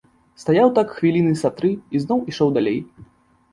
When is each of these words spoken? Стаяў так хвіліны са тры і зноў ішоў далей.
Стаяў 0.43 0.71
так 0.79 0.95
хвіліны 1.01 1.35
са 1.43 1.53
тры 1.61 1.71
і 1.93 2.03
зноў 2.07 2.25
ішоў 2.35 2.49
далей. 2.59 2.79